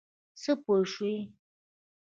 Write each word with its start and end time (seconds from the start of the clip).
څه 0.41 0.51
پوه 0.63 0.79
شوې؟ 0.91 1.15